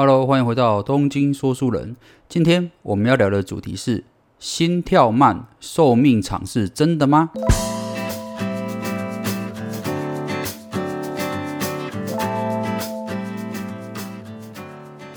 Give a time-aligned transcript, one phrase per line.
[0.00, 1.96] Hello，欢迎回到东京说书人。
[2.28, 4.04] 今天我们要聊的主题是：
[4.38, 7.30] 心跳慢，寿命长是真的吗？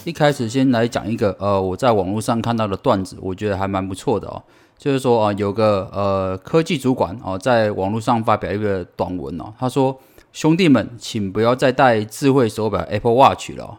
[0.04, 4.42] 一开始先来讲一个呃，我在网络上看到的段子，我觉得还蛮不错的哦。
[4.80, 10.00] 就是说啊，有个呃科技主管哦，在网络上发表一个短文哦，他说
[10.34, 13.78] ：“兄弟们，请不要再戴智慧手表 Apple Watch 了。”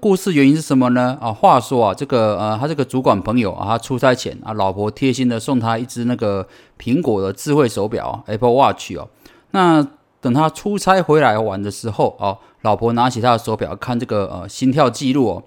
[0.00, 1.18] 故事原因是什么呢？
[1.20, 6.48] 啊，话说啊，这个呃，他这个主管朋友啊，他出差前啊，老婆贴心的送他一只那个
[6.78, 9.10] 苹果的智慧手表 Apple Watch 哦。
[9.50, 9.86] 那
[10.22, 15.42] 等他出差回来玩的时候哦，老婆拿起他的手表看这个呃心跳记录哦，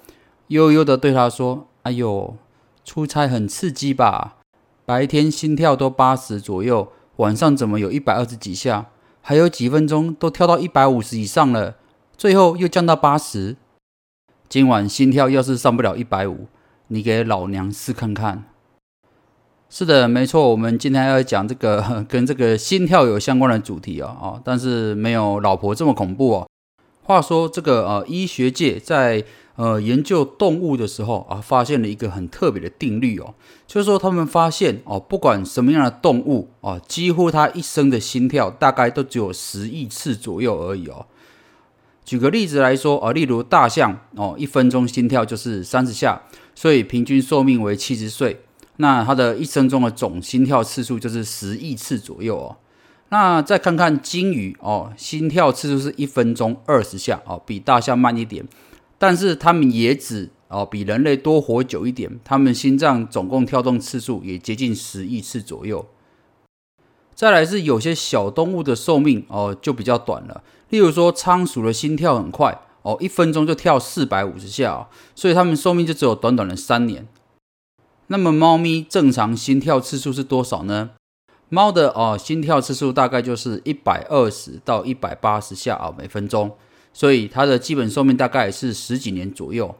[0.50, 2.36] 悠悠的对他说：“哎呦，
[2.86, 4.36] 出差很刺激吧？
[4.86, 8.86] 白天心跳都八十左右，晚上怎么有一百二十几下？
[9.22, 11.78] 还有几分钟都跳到一百五十以上了，
[12.16, 13.56] 最后又降到八十。
[14.50, 16.48] 今晚心跳要是上不了一百五，
[16.88, 18.46] 你给老娘试看看。”
[19.70, 26.48] 是的，没错，我们今天要讲这个 跟这个心跳有相关的主题哦，哦，但是没有老婆这么恐怖哦。
[27.04, 29.26] 话说这个呃，医学界在
[29.58, 33.34] 呃研究动物的时候啊，发现了一个很特别的定律哦，
[33.66, 41.06] 就是说他们发现哦，不管什么样的动物哦，几乎它一生的心跳大概都只有十亿次左右而已哦。
[42.08, 46.22] 举个例子来说啊，例如大象哦，一分钟心跳就是三十下，
[46.56, 48.44] 所以平均寿命为七十岁。
[48.78, 52.56] 那它的一生中的总心跳次数就是十亿次左右哦。
[53.10, 58.48] 那再看看鲸鱼哦，心跳次数是一分钟二十下哦，比大象慢一点，
[58.98, 65.86] 但是它们也只哦比人类多活久一点，它们心脏总共跳动次数也接近十亿次左右。
[67.14, 77.08] 再来是有些小动物的寿命哦就比较短了，例如说仓鼠的心跳很快哦，一分钟就跳四百五十下哦，所以它们寿命就只有短短的三年。
[78.08, 80.92] 那么猫咪正常心跳次数是多少呢？
[81.50, 86.52] 猫的哦心跳次数大概就是一百二十到一百八十下啊每分钟，
[86.94, 89.76] 所以它的基本寿命大概是十几年左右。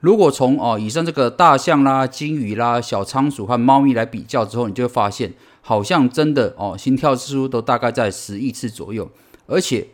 [0.00, 9.10] 如果从哦以上这个大象啦、金鱼啦、小仓鼠和猫咪来比较之后，你就会发现，好像真的哦心跳次数都大概在十亿次左右，
[9.46, 9.88] 而且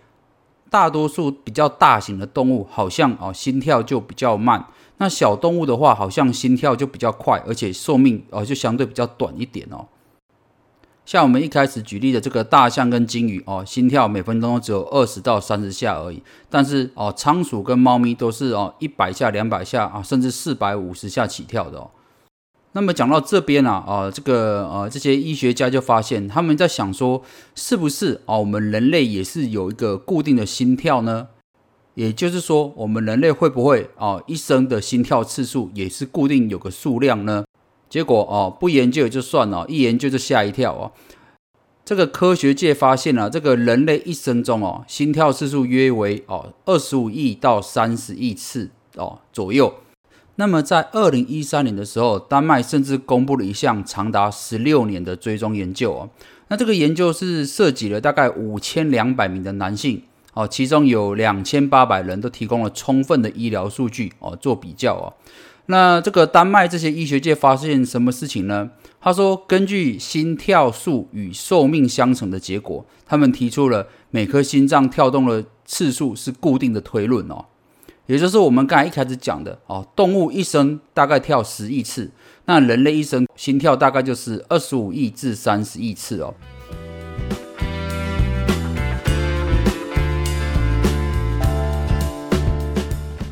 [0.71, 4.67] 大多数比较大型的动物好像哦心跳就比较慢。
[4.99, 9.87] 那小动物的话，好像心跳就比较快，而且寿命哦就相对比较短一点哦。
[11.07, 16.23] 像我们一开始举例的这个大象跟鲸鱼哦，心跳每分钟只有二十到三十下而已。
[16.51, 21.91] 但是哦，仓鼠跟猫咪都是哦一百下、两百下啊，甚至四百五十下起跳的哦。
[22.73, 27.23] 那么讲到这边啊，啊这个呃这些医学家就发现，他们在想说，
[27.55, 31.29] 是不是啊我们人类也是有一个固定的心跳呢？
[31.95, 37.45] 也就是说，我们人类会不会啊一生的心跳次数也是固定有个数量呢？
[37.89, 40.93] 结果哦不研究也就算了，一研究就吓一跳哦。
[41.85, 49.73] 这个科学界发现了，这个人类一生中哦心跳次数约为哦二十五亿到三十亿次哦左右。
[50.41, 56.09] 那么在二零一三年的时候，丹麦甚至公布了一项长达十六年的追踪研究哦。
[56.47, 60.03] 那这个研究是涉及了大概五千两百名的男性。
[60.35, 65.13] 哦，其中有两千八百人都提供了充分的医疗数据哦，做比较哦。
[65.67, 68.71] 那这个丹麦这些医学界发现什么事情呢？
[69.01, 77.47] 他说，根据心跳数与寿命相乘的结果，他们提出了每颗心脏跳动的次数是固定的推论哦，
[78.09, 82.11] 也就是我们刚才一开始讲的哦，动物一生大概跳十亿次，
[82.47, 86.35] 那人类一生心跳大概就是二十五亿至三十亿次哦。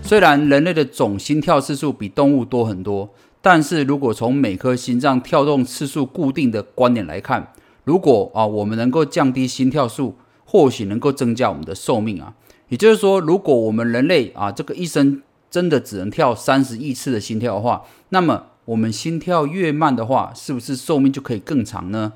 [0.02, 3.08] 虽然人类的总心跳次数比动物多很多，
[3.40, 7.54] 但是如果从每颗心脏跳动次数固定的观点来看，
[7.84, 12.34] 如果啊我们能够降低心跳数，或许能够增加我们的寿命啊。
[12.68, 22.14] 也就是说，如果我们人类啊这个一生真的只能跳三十亿次的心跳的话，那么我们心跳越慢的话，是不是寿命就可以更长呢？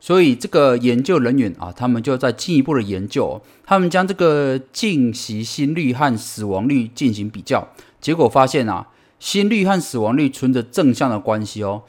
[0.00, 7.68] 所以这个研究人员啊，他们就在进一步的研究，他们将这个静息心率和死亡率进行比较，
[8.00, 8.88] 结果发现啊，
[9.18, 11.82] 心率和死亡率存着正向的关系哦。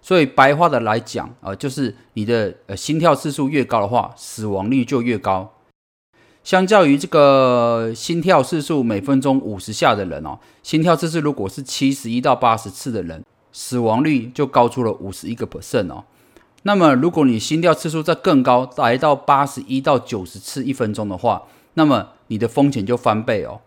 [0.00, 5.54] 所以白话的来讲啊，就是你的呃心跳次数越高的话，死亡率就越高。
[6.44, 16.04] 相较于这个心跳次数每分钟五十下的人哦，心跳次数如果是七十一到八十次的人，死亡率就高出了五十一个 percent 哦。
[16.64, 21.42] 那么，如果你心跳次数再更高，来到八十一到九十次一分钟的话，
[21.74, 23.60] 那么你的风险就翻倍哦。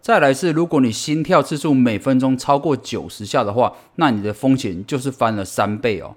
[0.00, 6.16] 再来是，如果你心跳次数每分钟超过九十下的话，那你的风险就是翻了三倍哦。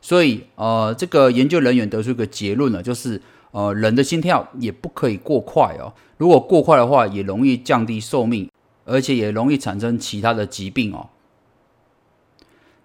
[0.00, 5.94] 所以，呃，这个研究人员得出一个结论呢，就是呃，人的心跳也不可以过快哦。
[6.16, 8.50] 如果过快的话，也容易降低寿命，
[8.84, 11.08] 而且也容易产生其他的疾病哦。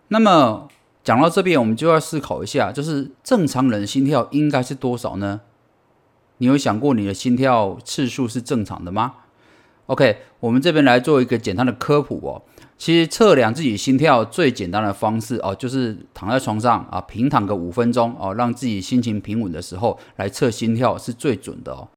[0.07, 0.69] 那么
[1.03, 5.41] 讲到这边，我们就要思考一下，就是正常人心跳应该是多少呢？
[6.37, 9.15] 你有想过你的心跳次数是正常的吗
[9.87, 12.41] ？OK，我们这边来做一个简单的科普哦。
[12.83, 21.87] 其实测量自己心跳最简单的方式哦，就是躺在床上啊，平躺个五分钟哦，让自己心情平稳的时候来测心跳是最准的哦。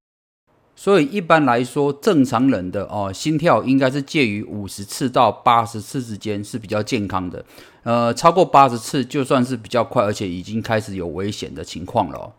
[0.76, 7.44] 所以一般来说，正常人的哦心跳应该是介于五十次到八十次之间是比较健康的。
[7.82, 12.32] 呃，超过八十次就算是比较快，而且已经开始有危险的情况了。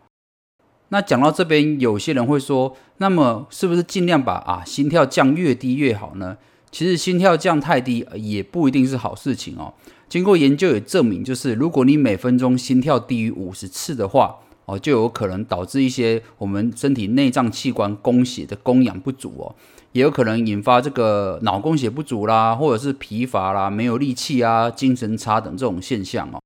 [0.88, 6.38] 那讲到这边，有些人会说，那么是不是尽量把啊心跳降越低越好呢？
[6.70, 9.72] 其实心跳降太低也不一定是好事情哦。
[10.08, 19.54] 经过研究也证明，就是如果你每分钟心跳低于五十次的话，哦，就有可能导致一些我们身体内脏器官供血的供氧不足哦，
[19.92, 26.40] 也有可能引发这个脑供血不足啦，或者是疲乏啦、没有力气啊、精神差等这种现象哦。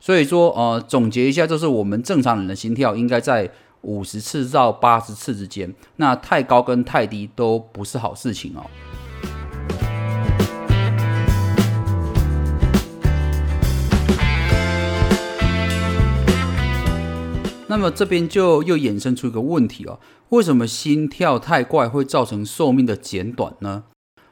[0.00, 3.50] 所以说，呃，总结一下，就是我们正常人的心跳应该在
[3.82, 8.64] 五十次到八十次之间，那太高跟太低都不是好事情哦。
[17.68, 19.98] 那么这边就又衍生出一个问题哦，
[20.28, 23.84] 为什么心跳太快会造成寿命的减短呢？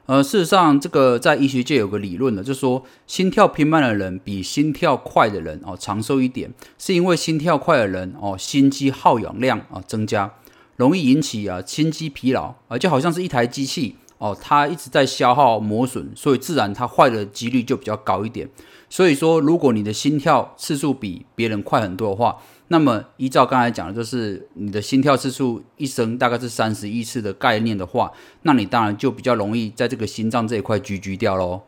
[0.05, 10.31] 呃，事实上，这个在医学界有个理论呢，就是说心跳偏慢的人比心跳快的人哦长寿一点，是因为心跳快的人哦心肌耗氧量啊增加，
[10.77, 18.47] 容易引起啊心肌疲劳啊，就好像是一台机器哦，它一直在消耗磨损，所以自然它坏的几率就比较高一点。
[18.87, 22.37] 所以说，如果你的心跳次数比别人快很多的话，
[22.69, 31.61] 那么依照刚才讲的，就是你的心跳次数一生大概是三十亿次的概念的话，那你当然就比较容易在这个心脏这一块居居掉喽。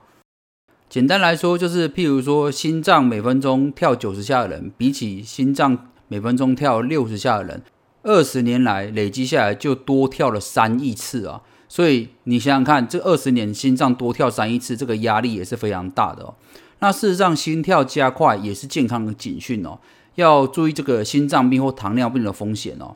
[0.89, 7.61] 简单来说，就是譬如说，心脏每分钟跳九十下的人，比起心脏每分钟跳六十下的人，
[8.03, 11.41] 二十年来累积下来就多跳了三亿次啊！
[11.67, 16.35] 所以你想想看，这二十年心脏多跳三亿次，这个压力也是非常大的哦。
[16.79, 19.79] 那事实上，心跳加快也是健康的警讯哦，
[20.17, 22.95] 要注意这个心脏病或糖尿病的风险哦。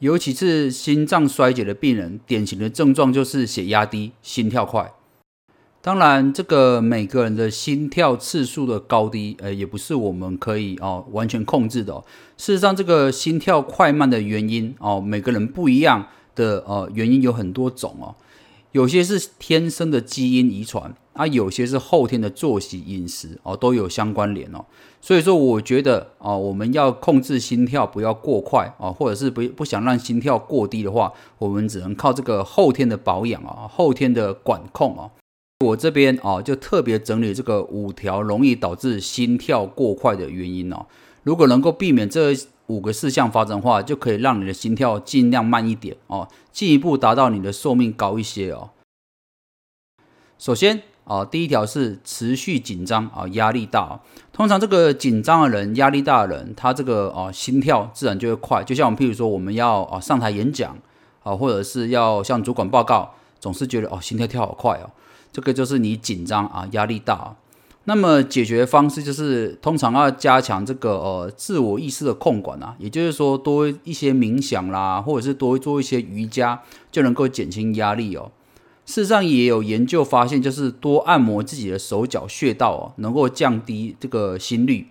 [0.00, 4.92] 尤其是心脏衰竭的病人，典型的症状就是血压低、心跳快。
[5.80, 11.94] 当然，这个每个人的心跳次数的高低，呃，也不是我们可以哦完全控制的。
[12.36, 18.14] 事实上，这个心跳快慢的原因哦，每个人不一样的呃原因有很多种哦。
[18.72, 24.64] 有些是天生的基因遗传啊，有些是后天的作息饮食哦，都有相关联哦。
[25.00, 35.10] 所以说，我觉得啊，我们要控制心跳不要过快啊，或者是不不想让心跳过低的话，我们只能靠这个后天的保养啊，后天的管控啊。
[35.64, 40.86] 我这边啊，就特别整理这个五条容易导致心跳过快的原因哦。
[41.24, 42.34] 如果能够避免这
[42.68, 48.70] 五个事项发生的话，就可以让你的心跳尽量慢一点哦，进一步达到你的寿命高一些哦。
[50.38, 54.00] 首先啊，第一条是持续紧张啊，压力大。
[54.32, 58.64] 通常这个紧张的人、压力大的人，他这个啊心跳自然就会快。
[58.64, 60.76] 就像我们譬如说，我们要啊上台演讲
[61.22, 64.90] 啊，或者是要向主管报告，总是觉得哦心跳跳好快哦，
[65.30, 67.36] 这个就是你紧张啊，压力大。
[67.84, 76.62] 那么解决方式就是，通常要加强这个呃自我意识的控管啊，也就是说多一些冥想啦，或者是多做一些瑜伽，
[76.92, 78.30] 就能够减轻压力哦。
[78.86, 84.86] 事实上也有研究发现，就是多按摩自己的手脚穴道哦，能够降低这个心率。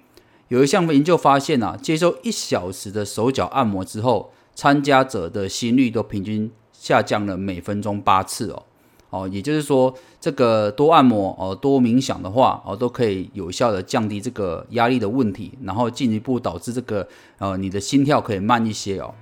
[0.49, 8.63] 有一项研究发现啊，接受一小时的手脚按摩之后，参加者的心率都平均下降了每分钟八次哦。
[9.11, 17.05] 哦，也就是说，这个多按摩哦，多冥想的话哦，都可以有效的降低这个压力的问题，然后进一步导致这个
[17.37, 19.13] 呃，你的心跳可以慢一些哦。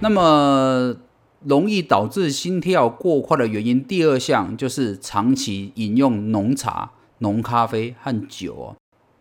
[0.00, 0.94] 那么
[1.44, 8.76] 容易导致心跳过快的原因，第二项就是长期饮用浓茶、浓咖啡和酒哦。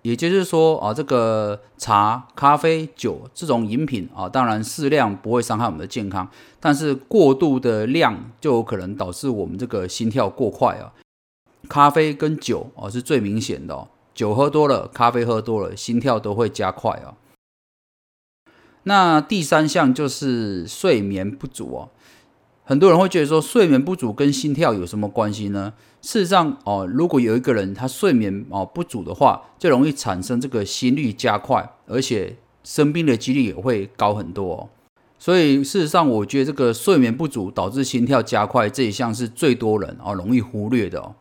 [0.05, 10.93] 也就是说啊，这个茶、咖啡、酒这种饮品啊，当然适量不会伤害我们的健康，但是过度的量就有可能导致我们这个心跳过快啊。
[11.67, 17.17] 咖啡跟酒啊是最明显的，酒喝多了，咖啡喝多了，心跳都会加快啊。
[18.83, 21.89] 那第三项就是睡眠不足哦。
[22.67, 25.73] 很多人会觉得说，睡眠不足跟心跳有什么关系呢？
[26.01, 34.69] 事实上哦，如果有一个人他睡眠哦不足的话，就容易产生这个心率加快，而且生病的几率也会高很多哦。
[35.19, 41.13] 所以事实上，我觉得这个睡眠不足导致心跳加快这一项是最多人哦容易忽略的哦。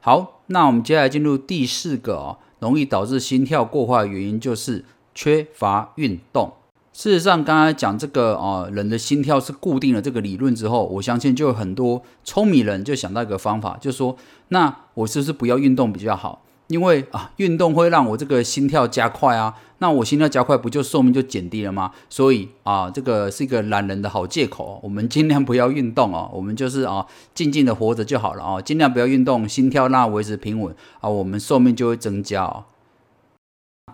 [0.00, 4.84] 好，那我们接下来进入第四个哦，容易导致心跳过快的原因就是
[5.14, 6.52] 缺乏运动。
[6.94, 14.16] 事实上，刚才讲这个啊，人的心跳是固定的这个理论之后，我相信就有很多聪明人就想到一个方法，就说
[14.48, 16.42] 那我是不是不要运动比较好？
[16.68, 21.90] 因为啊，运动会让我这个心跳加快啊，那我心跳加快，不就寿命就减低了吗？
[22.08, 32.64] 所以啊，这个是一个懒人的好借口，我们尽量不要运动哦，我们就是啊，静静的活着就好了啊，尽量不要运动，心跳那维持平稳啊，我们寿命就会增加哦。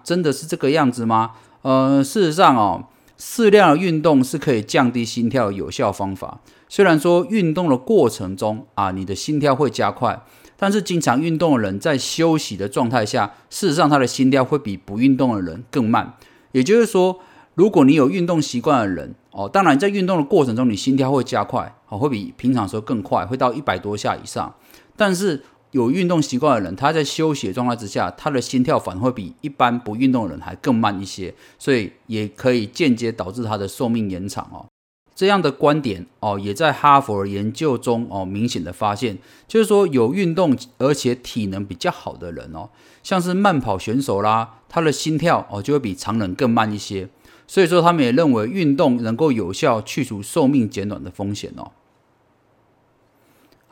[0.04, 1.33] 真的是这个样子吗？
[1.62, 2.85] 呃，事实上哦，
[3.20, 6.40] 适量的运动是可以降低心跳的有效方法。
[6.68, 10.24] 虽然说运动的过程中啊，你的心跳会加快。
[10.56, 16.14] 但是经常运动的人在休息的状态下，事实上他的心跳会比不运动的人更慢。
[16.52, 17.18] 也就是说，
[17.54, 24.54] 如果你有运动习惯的人哦，当然在运动的过程中，你心跳会加快哦，会比平常时候更快，会到一百多下以上。
[24.96, 34.66] 但是有运动习惯的人，他在休息的状态之下，他的心跳反而会比一般不运动的人还更慢一些，所以也可以间接导致他的寿命延长哦。
[35.14, 42.70] 这样的观点哦，也在哈佛研究中哦，明显的发现，就是说有运动而且体能比较好的人哦，
[43.02, 47.08] 像是慢跑选手啦，他的心跳哦就会比常人更慢一些。
[47.46, 51.72] 所以说，他们也认为运动能够有效去除寿命减短的风险哦。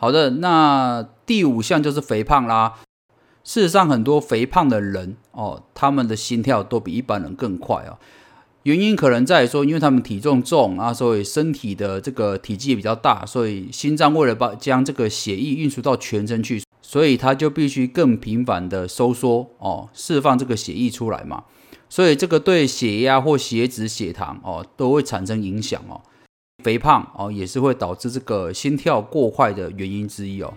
[0.01, 2.77] 好的，那第五项就是肥胖啦。
[3.43, 7.99] 事实上，很多肥胖的人哦，他们的心跳都比一般人更快哦。
[8.63, 21.43] 原因可能在于说，因为他们体重重啊，所以身体的这个体积也比较大，所以心脏为了把将这个血液运输到全身去，所以它就必须更频繁的收缩哦，释放这个血液出来嘛。
[21.89, 26.03] 所以这个对血压或血脂、血糖哦都会产生影响哦。
[26.65, 30.53] 肥胖哦也是会导致这个心跳过快的原因之一哦。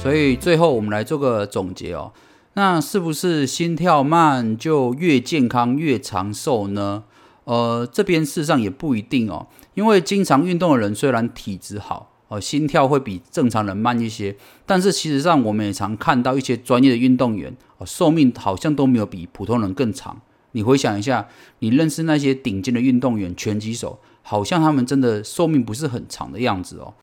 [0.00, 2.12] 所以最后我们来做个总结哦，
[2.54, 7.02] 那是不是心跳慢就越健康越长寿呢？
[7.44, 20.20] 呃，这边事实上也不一定哦，因为经常运动的人虽然体质好哦，心跳会比正常人慢一些，但是其实上我们也常看到一些专业的运动员哦，寿命好像都没有比普通人更长。
[20.52, 26.94] 你回想一下，你认识那些顶尖的运动员、拳击手，好像他们真的寿命不是很长的样子哦。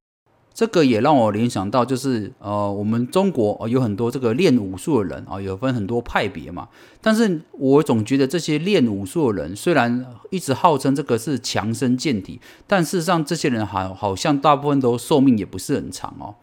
[0.55, 6.69] 这个也让我联想到，就是呃，我们中国有很多这个练武术的人啊，有分很多派别嘛。
[7.01, 16.35] 但是我总觉得这些练武术的人，虽然一直号称这个是强身健体，但事实上这些人好好像大部分都寿命也不是很长哦。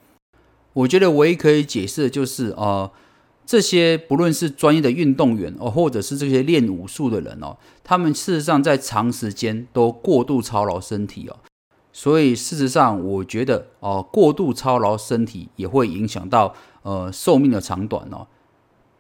[0.75, 2.91] 我觉得唯一可以解释的就是，呃，
[3.47, 11.37] 这些不论是专业的运动员哦，或者是这些练武术的人哦，他们事实上在长时间都过度操劳身体哦。
[11.93, 18.27] 所以事实上，我觉得哦，过度操劳身体也会影响到呃寿命的长短哦。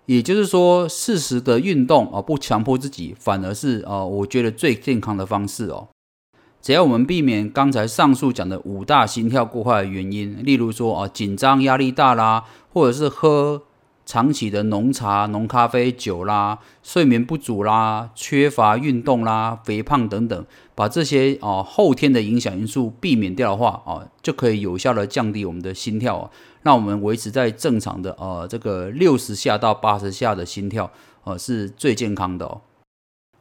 [0.06, 5.88] 也就是说，适时的运动啊，不强迫自己，反而是呃，我觉得最健康的方式哦。
[6.60, 13.62] 只要我们避免刚才上述讲的五大心跳过快的原因，例如说啊，紧张、压力大啦，或者是喝。
[14.04, 20.44] 长期的浓茶、浓咖啡、酒啦，睡眠不足啦，缺乏运动啦，肥胖等等，
[20.74, 26.30] 把这些哦后天的影响因素避免掉的话哦，就可以有效的降低我们的心跳，
[26.62, 30.90] 让我们维持在正常的呃这个六十下到八十下的心跳，
[31.24, 32.60] 呃是最健康的哦。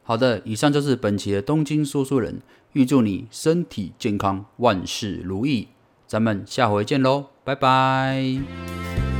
[0.04, 2.40] 好的，以上就是本期的东京说书人，
[2.72, 5.68] 预祝你身体健康，万事如意，
[6.06, 9.11] 咱们下回见喽，拜拜。